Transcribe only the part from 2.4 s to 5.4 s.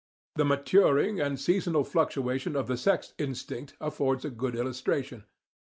of the sex instinct affords a good illustration.